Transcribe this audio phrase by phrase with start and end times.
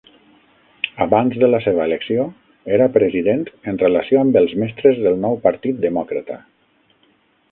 [1.05, 2.23] Abans de la seva elecció,
[2.79, 6.39] era president en relació amb els mestres del Nou Partit Demòcrata.